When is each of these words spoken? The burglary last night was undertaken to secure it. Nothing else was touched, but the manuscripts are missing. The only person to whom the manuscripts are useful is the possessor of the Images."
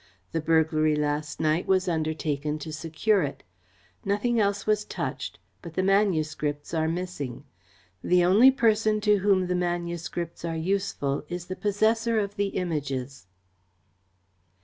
The 0.31 0.41
burglary 0.41 0.95
last 0.95 1.39
night 1.39 1.67
was 1.67 1.87
undertaken 1.87 2.57
to 2.57 2.73
secure 2.73 3.21
it. 3.21 3.43
Nothing 4.03 4.39
else 4.39 4.65
was 4.65 4.83
touched, 4.83 5.37
but 5.61 5.75
the 5.75 5.83
manuscripts 5.83 6.73
are 6.73 6.87
missing. 6.87 7.43
The 8.03 8.25
only 8.25 8.49
person 8.49 8.99
to 9.01 9.17
whom 9.17 9.45
the 9.45 9.53
manuscripts 9.53 10.43
are 10.43 10.57
useful 10.57 11.23
is 11.29 11.45
the 11.45 11.55
possessor 11.55 12.17
of 12.17 12.35
the 12.35 12.47
Images." 12.47 13.27